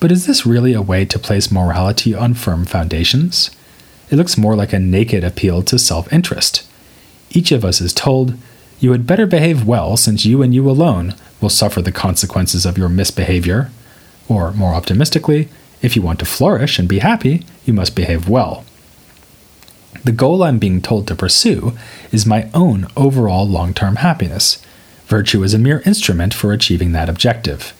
But 0.00 0.12
is 0.12 0.26
this 0.26 0.46
really 0.46 0.74
a 0.74 0.82
way 0.82 1.04
to 1.04 1.18
place 1.18 1.50
morality 1.50 2.14
on 2.14 2.34
firm 2.34 2.64
foundations? 2.64 3.50
It 4.10 4.16
looks 4.16 4.38
more 4.38 4.56
like 4.56 4.72
a 4.72 4.78
naked 4.78 5.24
appeal 5.24 5.62
to 5.64 5.78
self 5.78 6.12
interest 6.12 6.68
each 7.30 7.52
of 7.52 7.64
us 7.64 7.80
is 7.80 7.92
told, 7.92 8.34
You 8.80 8.92
had 8.92 9.06
better 9.06 9.26
behave 9.26 9.66
well, 9.66 9.96
since 9.96 10.24
you 10.24 10.42
and 10.42 10.54
you 10.54 10.68
alone 10.68 11.14
will 11.40 11.48
suffer 11.48 11.82
the 11.82 11.92
consequences 11.92 12.64
of 12.64 12.78
your 12.78 12.88
misbehavior. 12.88 13.70
Or, 14.28 14.52
more 14.52 14.74
optimistically, 14.74 15.48
if 15.82 15.94
you 15.94 16.02
want 16.02 16.18
to 16.20 16.24
flourish 16.24 16.78
and 16.78 16.88
be 16.88 16.98
happy, 16.98 17.44
you 17.64 17.72
must 17.72 17.96
behave 17.96 18.28
well. 18.28 18.64
The 20.04 20.12
goal 20.12 20.42
I'm 20.42 20.58
being 20.58 20.80
told 20.80 21.06
to 21.08 21.14
pursue 21.14 21.76
is 22.12 22.26
my 22.26 22.50
own 22.54 22.86
overall 22.96 23.46
long 23.46 23.74
term 23.74 23.96
happiness. 23.96 24.62
Virtue 25.06 25.42
is 25.42 25.54
a 25.54 25.58
mere 25.58 25.82
instrument 25.86 26.34
for 26.34 26.52
achieving 26.52 26.92
that 26.92 27.08
objective. 27.08 27.72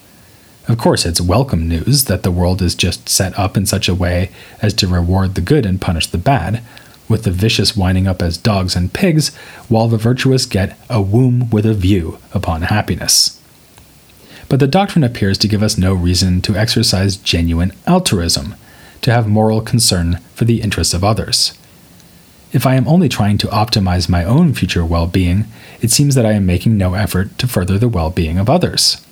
Of 0.69 0.77
course, 0.77 1.07
it's 1.07 1.19
welcome 1.19 1.67
news 1.67 2.05
that 2.05 2.23
the 2.23 2.31
world 2.31 2.61
is 2.61 2.75
just 2.75 3.09
set 3.09 3.37
up 3.39 3.57
in 3.57 3.65
such 3.65 3.89
a 3.89 3.95
way 3.95 4.31
as 4.61 4.75
to 4.75 4.87
reward 4.87 5.35
the 5.35 5.41
good 5.41 5.65
and 5.65 5.81
punish 5.81 6.07
the 6.07 6.19
bad, 6.19 6.63
with 7.09 7.25
the 7.25 7.31
vicious 7.31 7.75
winding 7.75 8.07
up 8.07 8.21
as 8.21 8.37
dogs 8.37 8.77
and 8.77 8.93
pigs, 8.93 9.35
while 9.71 9.89
the 9.89 9.97
virtuous 9.97 10.45
get 10.45 10.79
a 10.91 11.01
womb 11.01 11.49
with 11.49 11.65
a 11.65 11.73
view 11.73 12.19
upon 12.35 12.63
happiness. 12.63 13.41
But 14.51 14.61
the 14.61 14.67
doctrine 14.67 15.05
appears 15.05 15.39
to 15.39 15.49
give 15.49 15.63
us 15.63 15.79
no 15.79 15.95
reason 15.95 16.43
to 16.43 16.57
exercise 16.57 17.17
genuine 17.17 17.73
altruism, 17.87 18.55
to 19.01 19.11
have 19.11 19.27
moral 19.27 19.63
concern 19.63 20.19
for 20.35 20.45
the 20.45 20.61
interests 20.61 20.93
of 20.93 21.03
others. 21.03 21.57
If 22.53 22.67
I 22.67 22.75
am 22.75 22.87
only 22.87 23.09
trying 23.09 23.39
to 23.39 23.47
optimize 23.47 24.11
my 24.11 24.23
own 24.23 24.53
future 24.53 24.85
well 24.85 25.07
being, 25.07 25.47
it 25.81 25.91
seems 25.91 26.15
that 26.15 26.27
I 26.27 26.33
am 26.33 26.45
making 26.45 26.77
no 26.77 26.93
effort 26.93 27.39
to 27.39 27.49
further 27.49 27.79
the 27.79 27.89
well 27.89 28.11
being 28.11 28.39
of 28.39 28.51
others. 28.51 29.03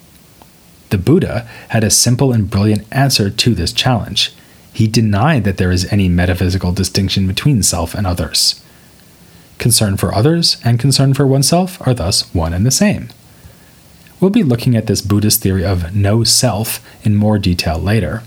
The 0.90 0.98
Buddha 0.98 1.48
had 1.68 1.84
a 1.84 1.90
simple 1.90 2.32
and 2.32 2.48
brilliant 2.50 2.86
answer 2.92 3.30
to 3.30 3.54
this 3.54 3.72
challenge 3.72 4.32
he 4.76 4.86
denied 4.86 5.44
that 5.44 5.56
there 5.56 5.72
is 5.72 5.90
any 5.90 6.06
metaphysical 6.06 6.70
distinction 6.70 7.26
between 7.26 7.62
self 7.62 7.94
and 7.94 8.06
others. 8.06 8.62
Concern 9.56 9.96
for 9.96 10.14
others 10.14 10.58
and 10.66 10.78
concern 10.78 11.14
for 11.14 11.26
oneself 11.26 11.80
are 11.86 11.94
thus 11.94 12.34
one 12.34 12.52
and 12.52 12.66
the 12.66 12.70
same. 12.70 13.08
We'll 14.20 14.30
be 14.30 14.42
looking 14.42 14.76
at 14.76 14.86
this 14.86 15.00
Buddhist 15.00 15.40
theory 15.40 15.64
of 15.64 15.96
no 15.96 16.24
self 16.24 16.86
in 17.06 17.16
more 17.16 17.38
detail 17.38 17.78
later. 17.78 18.22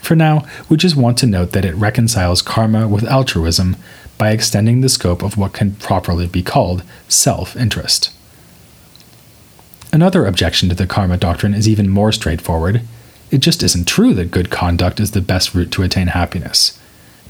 For 0.00 0.14
now, 0.14 0.46
we 0.68 0.76
just 0.76 0.94
want 0.94 1.18
to 1.18 1.26
note 1.26 1.50
that 1.50 1.64
it 1.64 1.74
reconciles 1.74 2.42
karma 2.42 2.86
with 2.86 3.02
altruism 3.02 3.76
by 4.18 4.30
extending 4.30 4.82
the 4.82 4.88
scope 4.88 5.24
of 5.24 5.36
what 5.36 5.52
can 5.52 5.74
properly 5.74 6.28
be 6.28 6.44
called 6.44 6.84
self 7.08 7.56
interest. 7.56 8.12
Another 9.92 10.26
objection 10.26 10.68
to 10.68 10.74
the 10.74 10.86
karma 10.86 11.16
doctrine 11.16 11.54
is 11.54 11.68
even 11.68 11.88
more 11.88 12.12
straightforward 12.12 12.82
it 13.30 13.38
just 13.38 13.62
isn't 13.62 13.86
true 13.86 14.14
that 14.14 14.30
good 14.30 14.50
conduct 14.50 15.00
is 15.00 15.10
the 15.10 15.20
best 15.20 15.54
route 15.54 15.70
to 15.72 15.82
attain 15.82 16.08
happiness. 16.08 16.78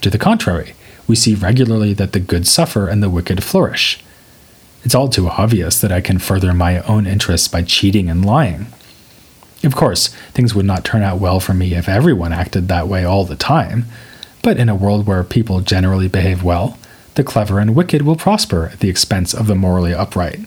To 0.00 0.10
the 0.10 0.18
contrary, 0.18 0.74
we 1.08 1.16
see 1.16 1.34
regularly 1.34 1.92
that 1.94 2.12
the 2.12 2.20
good 2.20 2.46
suffer 2.46 2.88
and 2.88 3.02
the 3.02 3.10
wicked 3.10 3.42
flourish. 3.42 4.00
It's 4.84 4.94
all 4.94 5.08
too 5.08 5.28
obvious 5.28 5.80
that 5.80 5.90
I 5.90 6.00
can 6.00 6.18
further 6.18 6.54
my 6.54 6.80
own 6.82 7.06
interests 7.06 7.48
by 7.48 7.62
cheating 7.62 8.08
and 8.08 8.24
lying. 8.24 8.66
Of 9.64 9.74
course, 9.74 10.08
things 10.34 10.54
would 10.54 10.66
not 10.66 10.84
turn 10.84 11.02
out 11.02 11.18
well 11.18 11.40
for 11.40 11.52
me 11.52 11.74
if 11.74 11.88
everyone 11.88 12.32
acted 12.32 12.68
that 12.68 12.86
way 12.86 13.04
all 13.04 13.24
the 13.24 13.34
time, 13.34 13.86
but 14.40 14.56
in 14.56 14.68
a 14.68 14.76
world 14.76 15.04
where 15.04 15.24
people 15.24 15.60
generally 15.60 16.06
behave 16.06 16.44
well, 16.44 16.78
the 17.16 17.24
clever 17.24 17.58
and 17.58 17.74
wicked 17.74 18.02
will 18.02 18.14
prosper 18.14 18.70
at 18.72 18.78
the 18.78 18.88
expense 18.88 19.34
of 19.34 19.48
the 19.48 19.56
morally 19.56 19.92
upright. 19.92 20.38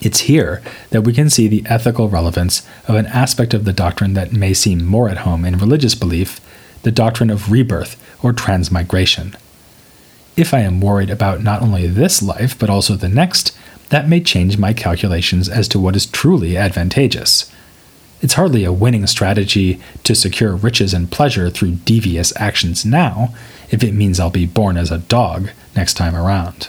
It's 0.00 0.20
here 0.20 0.62
that 0.90 1.02
we 1.02 1.12
can 1.12 1.28
see 1.28 1.46
the 1.46 1.62
ethical 1.66 2.08
relevance 2.08 2.66
of 2.88 2.94
an 2.94 3.06
aspect 3.06 3.52
of 3.52 3.64
the 3.64 3.72
doctrine 3.72 4.14
that 4.14 4.32
may 4.32 4.54
seem 4.54 4.84
more 4.84 5.08
at 5.08 5.18
home 5.18 5.44
in 5.44 5.58
religious 5.58 5.94
belief 5.94 6.40
the 6.82 6.90
doctrine 6.90 7.28
of 7.28 7.52
rebirth 7.52 8.02
or 8.22 8.32
transmigration. 8.32 9.36
If 10.36 10.54
I 10.54 10.60
am 10.60 10.80
worried 10.80 11.10
about 11.10 11.42
not 11.42 11.60
only 11.60 11.86
this 11.86 12.22
life 12.22 12.58
but 12.58 12.70
also 12.70 12.94
the 12.94 13.08
next, 13.08 13.56
that 13.90 14.08
may 14.08 14.20
change 14.20 14.56
my 14.56 14.72
calculations 14.72 15.48
as 15.48 15.68
to 15.68 15.78
what 15.78 15.96
is 15.96 16.06
truly 16.06 16.56
advantageous. 16.56 17.52
It's 18.22 18.34
hardly 18.34 18.64
a 18.64 18.72
winning 18.72 19.06
strategy 19.06 19.80
to 20.04 20.14
secure 20.14 20.54
riches 20.54 20.94
and 20.94 21.10
pleasure 21.10 21.50
through 21.50 21.72
devious 21.84 22.32
actions 22.36 22.84
now 22.84 23.34
if 23.70 23.82
it 23.82 23.94
means 23.94 24.20
I'll 24.20 24.30
be 24.30 24.46
born 24.46 24.76
as 24.76 24.90
a 24.90 24.98
dog 24.98 25.50
next 25.76 25.94
time 25.94 26.14
around. 26.14 26.68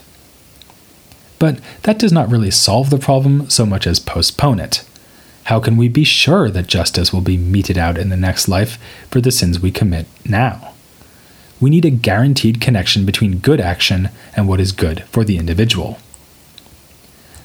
But 1.42 1.58
that 1.82 1.98
does 1.98 2.12
not 2.12 2.30
really 2.30 2.52
solve 2.52 2.92
the 2.92 3.00
problem 3.00 3.50
so 3.50 3.66
much 3.66 3.88
as 3.88 4.00
postpone 4.00 4.60
it. 4.60 4.84
How 5.46 5.60
can 5.60 5.76
we 5.76 5.90
be 5.90 6.04
sure 6.04 6.52
that 6.52 6.68
justice 6.68 7.12
will 7.12 7.22
be 7.22 7.36
meted 7.36 7.80
out 7.80 7.98
in 7.98 8.10
the 8.10 8.16
next 8.16 8.48
life 8.48 8.78
for 9.10 9.22
the 9.22 9.32
sins 9.32 9.60
we 9.60 9.72
commit 9.72 10.06
now? 10.24 10.76
We 11.60 11.72
need 11.72 11.84
a 11.84 11.90
guaranteed 11.90 12.62
connection 12.62 13.08
between 13.08 13.40
good 13.40 13.60
action 13.60 14.10
and 14.36 14.48
what 14.48 14.60
is 14.60 14.72
good 14.72 15.04
for 15.06 15.24
the 15.24 15.40
individual. 15.40 15.98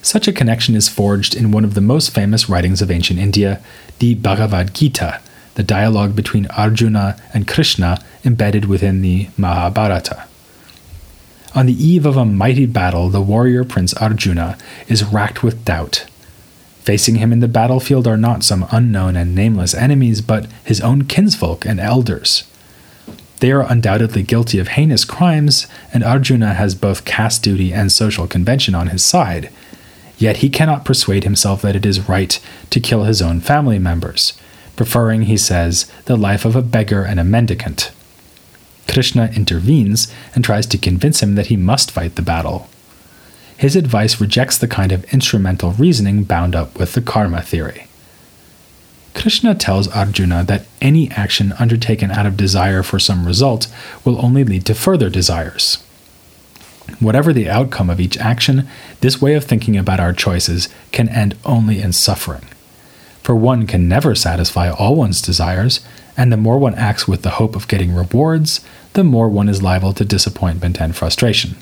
Such 0.02 0.28
a 0.28 0.32
connection 0.32 0.74
is 0.74 0.90
forged 0.90 1.34
in 1.34 1.50
one 1.50 1.64
of 1.64 1.72
the 1.72 1.80
most 1.80 2.10
famous 2.10 2.50
writings 2.50 2.82
of 2.82 2.90
ancient 2.90 3.18
India, 3.18 3.62
the 3.98 4.14
Bhagavad 4.14 4.74
Gita, 4.74 5.22
the 5.54 5.62
dialogue 5.62 6.14
between 6.14 6.48
Arjuna 6.48 7.18
and 7.32 7.48
Krishna 7.48 8.04
embedded 8.26 8.66
within 8.66 9.00
the 9.00 9.30
Mahabharata. 9.38 10.26
On 11.56 11.64
the 11.64 11.84
eve 11.84 12.04
of 12.04 12.18
a 12.18 12.26
mighty 12.26 12.66
battle, 12.66 13.08
the 13.08 13.22
warrior 13.22 13.64
prince 13.64 13.94
Arjuna 13.94 14.58
is 14.88 15.02
racked 15.04 15.42
with 15.42 15.64
doubt. 15.64 16.04
Facing 16.80 17.14
him 17.14 17.32
in 17.32 17.40
the 17.40 17.48
battlefield 17.48 18.06
are 18.06 18.18
not 18.18 18.44
some 18.44 18.66
unknown 18.70 19.16
and 19.16 19.34
nameless 19.34 19.72
enemies, 19.72 20.20
but 20.20 20.48
his 20.62 20.82
own 20.82 21.04
kinsfolk 21.04 21.64
and 21.64 21.80
elders. 21.80 22.44
They 23.40 23.52
are 23.52 23.62
undoubtedly 23.62 24.22
guilty 24.22 24.58
of 24.58 24.68
heinous 24.68 25.06
crimes, 25.06 25.66
and 25.94 26.04
Arjuna 26.04 26.52
has 26.52 26.74
both 26.74 27.06
caste 27.06 27.42
duty 27.42 27.72
and 27.72 27.90
social 27.90 28.26
convention 28.26 28.74
on 28.74 28.88
his 28.88 29.02
side. 29.02 29.50
Yet 30.18 30.38
he 30.38 30.50
cannot 30.50 30.84
persuade 30.84 31.24
himself 31.24 31.62
that 31.62 31.74
it 31.74 31.86
is 31.86 32.06
right 32.06 32.38
to 32.68 32.80
kill 32.80 33.04
his 33.04 33.22
own 33.22 33.40
family 33.40 33.78
members, 33.78 34.34
preferring, 34.76 35.22
he 35.22 35.38
says, 35.38 35.90
the 36.04 36.16
life 36.16 36.44
of 36.44 36.54
a 36.54 36.60
beggar 36.60 37.02
and 37.02 37.18
a 37.18 37.24
mendicant. 37.24 37.92
Krishna 38.88 39.30
intervenes 39.34 40.12
and 40.34 40.44
tries 40.44 40.66
to 40.66 40.78
convince 40.78 41.22
him 41.22 41.34
that 41.34 41.46
he 41.46 41.56
must 41.56 41.90
fight 41.90 42.14
the 42.14 42.22
battle. 42.22 42.68
His 43.56 43.76
advice 43.76 44.20
rejects 44.20 44.58
the 44.58 44.68
kind 44.68 44.92
of 44.92 45.04
instrumental 45.12 45.72
reasoning 45.72 46.24
bound 46.24 46.54
up 46.54 46.78
with 46.78 46.92
the 46.92 47.00
karma 47.00 47.42
theory. 47.42 47.86
Krishna 49.14 49.54
tells 49.54 49.88
Arjuna 49.88 50.44
that 50.44 50.66
any 50.82 51.10
action 51.12 51.54
undertaken 51.58 52.10
out 52.10 52.26
of 52.26 52.36
desire 52.36 52.82
for 52.82 52.98
some 52.98 53.26
result 53.26 53.66
will 54.04 54.22
only 54.22 54.44
lead 54.44 54.66
to 54.66 54.74
further 54.74 55.08
desires. 55.08 55.82
Whatever 57.00 57.32
the 57.32 57.48
outcome 57.48 57.88
of 57.88 57.98
each 57.98 58.18
action, 58.18 58.68
this 59.00 59.20
way 59.20 59.34
of 59.34 59.44
thinking 59.44 59.76
about 59.76 60.00
our 60.00 60.12
choices 60.12 60.68
can 60.92 61.08
end 61.08 61.34
only 61.44 61.80
in 61.80 61.92
suffering. 61.92 62.44
For 63.22 63.34
one 63.34 63.66
can 63.66 63.88
never 63.88 64.14
satisfy 64.14 64.70
all 64.70 64.94
one's 64.94 65.20
desires, 65.20 65.80
and 66.16 66.32
the 66.32 66.36
more 66.36 66.58
one 66.58 66.74
acts 66.74 67.06
with 67.06 67.22
the 67.22 67.30
hope 67.30 67.54
of 67.54 67.68
getting 67.68 67.94
rewards, 67.94 68.60
the 68.94 69.04
more 69.04 69.28
one 69.28 69.48
is 69.48 69.62
liable 69.62 69.92
to 69.92 70.04
disappointment 70.04 70.80
and 70.80 70.96
frustration. 70.96 71.56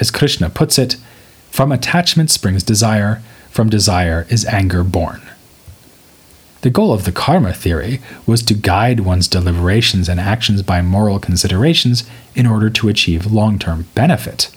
As 0.00 0.10
Krishna 0.10 0.50
puts 0.50 0.78
it, 0.78 0.96
from 1.50 1.72
attachment 1.72 2.30
springs 2.30 2.62
desire, 2.62 3.22
from 3.50 3.68
desire 3.68 4.26
is 4.30 4.46
anger 4.46 4.82
born. 4.82 5.22
The 6.62 6.70
goal 6.70 6.92
of 6.92 7.04
the 7.04 7.12
karma 7.12 7.52
theory 7.52 8.00
was 8.24 8.42
to 8.44 8.54
guide 8.54 9.00
one's 9.00 9.26
deliberations 9.26 10.08
and 10.08 10.20
actions 10.20 10.62
by 10.62 10.80
moral 10.80 11.18
considerations 11.18 12.04
in 12.34 12.46
order 12.46 12.70
to 12.70 12.88
achieve 12.88 13.26
long 13.26 13.58
term 13.58 13.88
benefit. 13.94 14.48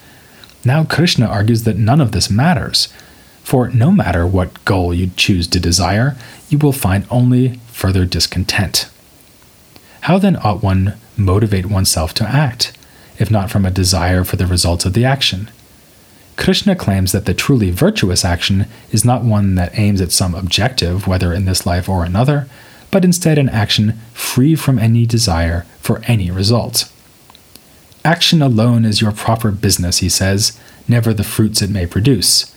Now, 0.64 0.84
Krishna 0.84 1.26
argues 1.26 1.64
that 1.64 1.76
none 1.76 2.00
of 2.00 2.12
this 2.12 2.30
matters, 2.30 2.88
for 3.42 3.68
no 3.68 3.90
matter 3.90 4.26
what 4.26 4.64
goal 4.64 4.94
you 4.94 5.10
choose 5.16 5.46
to 5.48 5.60
desire, 5.60 6.16
you 6.48 6.58
will 6.58 6.72
find 6.72 7.06
only 7.10 7.60
further 7.68 8.04
discontent. 8.04 8.88
How 10.06 10.18
then 10.18 10.36
ought 10.36 10.62
one 10.62 10.94
motivate 11.16 11.66
oneself 11.66 12.14
to 12.14 12.28
act, 12.28 12.72
if 13.18 13.28
not 13.28 13.50
from 13.50 13.66
a 13.66 13.72
desire 13.72 14.22
for 14.22 14.36
the 14.36 14.46
results 14.46 14.84
of 14.84 14.92
the 14.92 15.04
action? 15.04 15.50
Krishna 16.36 16.76
claims 16.76 17.10
that 17.10 17.24
the 17.24 17.34
truly 17.34 17.72
virtuous 17.72 18.24
action 18.24 18.66
is 18.92 19.04
not 19.04 19.24
one 19.24 19.56
that 19.56 19.76
aims 19.76 20.00
at 20.00 20.12
some 20.12 20.32
objective, 20.36 21.08
whether 21.08 21.32
in 21.32 21.44
this 21.44 21.66
life 21.66 21.88
or 21.88 22.04
another, 22.04 22.46
but 22.92 23.04
instead 23.04 23.36
an 23.36 23.48
action 23.48 23.98
free 24.12 24.54
from 24.54 24.78
any 24.78 25.06
desire 25.06 25.66
for 25.80 26.00
any 26.04 26.30
result. 26.30 26.88
Action 28.04 28.40
alone 28.40 28.84
is 28.84 29.00
your 29.00 29.10
proper 29.10 29.50
business, 29.50 29.98
he 29.98 30.08
says, 30.08 30.56
never 30.86 31.12
the 31.12 31.24
fruits 31.24 31.62
it 31.62 31.70
may 31.70 31.84
produce. 31.84 32.54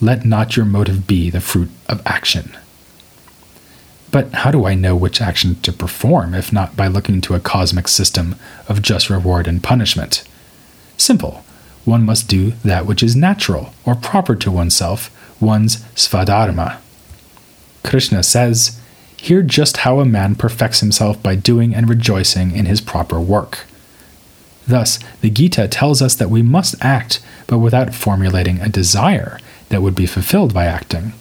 Let 0.00 0.24
not 0.24 0.56
your 0.56 0.66
motive 0.66 1.08
be 1.08 1.30
the 1.30 1.40
fruit 1.40 1.70
of 1.88 2.00
action. 2.06 2.56
But 4.12 4.30
how 4.32 4.52
do 4.52 4.66
I 4.66 4.74
know 4.74 4.94
which 4.94 5.20
action 5.20 5.56
to 5.62 5.72
perform 5.72 6.34
if 6.34 6.52
not 6.52 6.76
by 6.76 6.86
looking 6.86 7.20
to 7.22 7.34
a 7.34 7.40
cosmic 7.40 7.88
system 7.88 8.36
of 8.68 8.82
just 8.82 9.10
reward 9.10 9.48
and 9.48 9.62
punishment? 9.62 10.22
Simple 10.96 11.44
one 11.84 12.04
must 12.04 12.28
do 12.28 12.52
that 12.64 12.86
which 12.86 13.02
is 13.02 13.16
natural 13.16 13.74
or 13.84 13.96
proper 13.96 14.36
to 14.36 14.50
oneself, 14.50 15.10
one's 15.40 15.78
svadharma. 15.96 16.76
Krishna 17.82 18.22
says, 18.22 18.78
Hear 19.16 19.42
just 19.42 19.78
how 19.78 19.98
a 19.98 20.04
man 20.04 20.34
perfects 20.34 20.80
himself 20.80 21.20
by 21.22 21.34
doing 21.34 21.74
and 21.74 21.88
rejoicing 21.88 22.52
in 22.54 22.66
his 22.66 22.80
proper 22.80 23.20
work. 23.20 23.66
Thus, 24.66 25.00
the 25.22 25.30
Gita 25.30 25.66
tells 25.68 26.00
us 26.00 26.14
that 26.16 26.30
we 26.30 26.42
must 26.42 26.76
act, 26.80 27.20
but 27.46 27.58
without 27.58 27.94
formulating 27.94 28.60
a 28.60 28.68
desire 28.68 29.38
that 29.70 29.82
would 29.82 29.94
be 29.94 30.06
fulfilled 30.06 30.54
by 30.54 30.66
acting. 30.66 31.14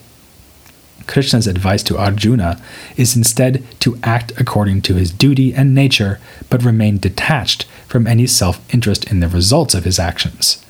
Krishna's 1.08 1.48
advice 1.48 1.84
to 1.84 1.98
Arjuna 1.98 2.62
is 2.98 3.16
instead 3.16 3.64
to 3.82 3.98
act 4.04 4.32
according 4.40 4.82
to 4.84 4.96
his 4.96 5.12
duty 5.12 5.54
and 5.54 5.76
nature, 5.76 6.20
but 6.50 6.64
remain 6.64 6.98
detached 6.98 7.66
from 7.88 8.08
any 8.08 8.28
self 8.28 8.62
interest 8.74 9.10
in 9.12 9.20
the 9.20 9.28
results 9.28 9.74
of 9.74 9.84
his 9.84 10.00
actions. 10.00 10.64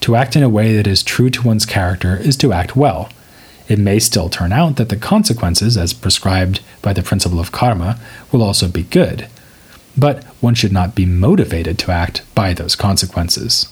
To 0.00 0.16
act 0.16 0.36
in 0.36 0.42
a 0.42 0.48
way 0.48 0.76
that 0.76 0.86
is 0.86 1.02
true 1.02 1.30
to 1.30 1.42
one's 1.42 1.64
character 1.64 2.16
is 2.16 2.36
to 2.38 2.52
act 2.52 2.76
well. 2.76 3.08
It 3.68 3.78
may 3.78 3.98
still 3.98 4.28
turn 4.28 4.52
out 4.52 4.76
that 4.76 4.88
the 4.88 4.96
consequences, 4.96 5.76
as 5.76 5.94
prescribed 5.94 6.60
by 6.82 6.92
the 6.92 7.02
principle 7.02 7.38
of 7.38 7.52
karma, 7.52 7.98
will 8.30 8.42
also 8.42 8.68
be 8.68 8.82
good, 8.82 9.28
but 9.96 10.24
one 10.40 10.54
should 10.54 10.72
not 10.72 10.94
be 10.94 11.06
motivated 11.06 11.78
to 11.78 11.92
act 11.92 12.22
by 12.34 12.52
those 12.52 12.74
consequences. 12.74 13.71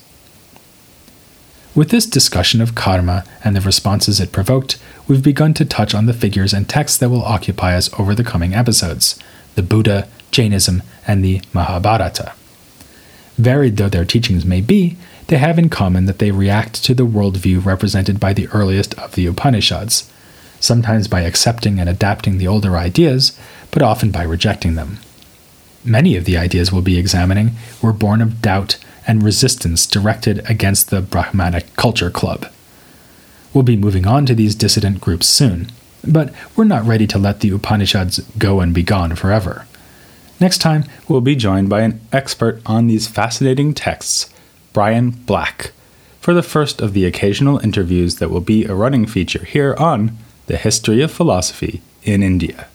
With 1.73 1.91
this 1.91 2.07
discussion 2.07 2.61
of 2.61 2.75
karma 2.75 3.25
and 3.45 3.55
the 3.55 3.61
responses 3.61 4.19
it 4.19 4.33
provoked, 4.33 4.77
we've 5.07 5.23
begun 5.23 5.55
to 5.55 5.65
touch 5.65 5.95
on 5.95 6.07
the 6.07 6.13
figures 6.13 6.53
and 6.53 6.69
texts 6.69 6.99
that 6.99 7.11
will 7.11 7.25
occupy 7.25 7.77
us 7.77 7.89
over 7.99 8.15
the 8.15 8.25
coming 8.25 8.55
episodes 8.55 9.19
the 9.57 9.63
Buddha, 9.63 10.09
Jainism, 10.31 10.83
and 11.07 11.25
the 11.25 11.43
Mahabharata. 11.53 12.33
Varied 13.37 13.77
though 13.77 13.89
their 13.89 14.05
teachings 14.05 14.45
may 14.45 14.61
be, 14.61 14.97
they 15.27 15.39
have 15.39 15.59
in 15.59 15.69
common 15.69 16.07
that 16.07 16.19
they 16.19 16.31
react 16.31 16.85
to 16.85 16.95
the 16.95 17.07
worldview 17.07 17.65
represented 17.65 18.19
by 18.19 18.33
the 18.33 18.49
earliest 18.49 18.95
of 18.95 19.15
the 19.15 19.27
Upanishads, 19.27 20.11
sometimes 20.61 21.09
by 21.09 21.23
accepting 21.23 21.79
and 21.79 21.89
adapting 21.89 22.39
the 22.39 22.49
older 22.49 22.77
ideas, 22.77 23.39
but 23.71 23.83
often 23.83 24.11
by 24.11 24.23
rejecting 24.23 24.75
them. 24.75 24.99
Many 25.85 26.17
of 26.17 26.25
the 26.25 26.37
ideas 26.37 26.71
we'll 26.71 26.83
be 26.83 26.99
examining 26.99 27.53
were 27.81 27.93
born 27.93 28.21
of 28.21 28.43
doubt 28.43 28.77
and 29.11 29.25
resistance 29.25 29.89
directed 29.89 30.41
against 30.49 30.91
the 30.91 31.01
Brahmanic 31.01 31.75
Culture 31.75 32.13
Club. 32.13 32.47
We'll 33.53 33.65
be 33.65 33.77
moving 33.77 34.07
on 34.07 34.25
to 34.27 34.37
these 34.37 34.55
dissident 34.55 35.01
groups 35.01 35.27
soon, 35.27 35.73
but 36.07 36.33
we're 36.55 36.63
not 36.63 36.87
ready 36.87 37.09
to 37.09 37.19
let 37.19 37.41
the 37.41 37.51
Upanishads 37.51 38.21
go 38.39 38.61
and 38.61 38.73
be 38.73 38.85
gone 38.85 39.17
forever. 39.17 39.67
Next 40.39 40.59
time, 40.59 40.85
we'll 41.09 41.23
be 41.23 41.35
joined 41.35 41.69
by 41.69 41.81
an 41.81 42.01
expert 42.13 42.63
on 42.65 42.87
these 42.87 43.09
fascinating 43.09 43.75
texts, 43.75 44.33
Brian 44.73 45.11
Black, 45.11 45.73
for 46.21 46.33
the 46.33 46.41
first 46.41 46.81
of 46.81 46.93
the 46.93 47.05
occasional 47.05 47.59
interviews 47.59 48.21
that 48.21 48.31
will 48.31 48.41
be 48.41 48.65
a 48.65 48.77
running 48.77 49.07
feature 49.07 49.45
here 49.45 49.75
on 49.77 50.17
the 50.47 50.57
history 50.57 51.03
of 51.03 51.11
philosophy 51.11 51.83
in 52.05 52.23
India. 52.23 52.69